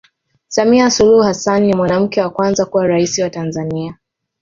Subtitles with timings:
[0.47, 3.97] samia suluhu hassan ni mwanamke wa kwanza kuwa raisi wa tanzania